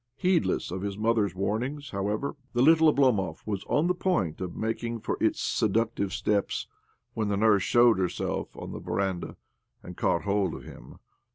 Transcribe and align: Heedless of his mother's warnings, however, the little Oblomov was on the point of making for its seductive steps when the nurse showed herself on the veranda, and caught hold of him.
Heedless 0.15 0.71
of 0.71 0.81
his 0.81 0.97
mother's 0.97 1.35
warnings, 1.35 1.91
however, 1.91 2.35
the 2.53 2.63
little 2.63 2.87
Oblomov 2.91 3.45
was 3.45 3.63
on 3.65 3.85
the 3.85 3.93
point 3.93 4.41
of 4.41 4.55
making 4.55 5.01
for 5.01 5.15
its 5.21 5.39
seductive 5.39 6.11
steps 6.11 6.65
when 7.13 7.27
the 7.27 7.37
nurse 7.37 7.61
showed 7.61 7.99
herself 7.99 8.49
on 8.57 8.71
the 8.71 8.79
veranda, 8.79 9.35
and 9.83 9.95
caught 9.95 10.23
hold 10.23 10.55
of 10.55 10.63
him. 10.63 10.97